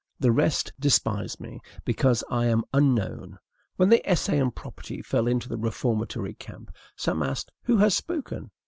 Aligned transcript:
The 0.19 0.31
rest 0.31 0.73
despise 0.79 1.39
me, 1.39 1.59
because 1.85 2.23
I 2.27 2.45
am 2.47 2.63
unknown. 2.73 3.37
When 3.75 3.89
the 3.89 4.01
"Essay 4.09 4.39
on 4.41 4.49
Property" 4.49 5.03
fell 5.03 5.27
into 5.27 5.47
the 5.47 5.57
reformatory 5.59 6.33
camp, 6.33 6.71
some 6.95 7.21
asked: 7.21 7.51
"Who 7.65 7.77
has 7.77 7.93
spoken? 7.93 8.49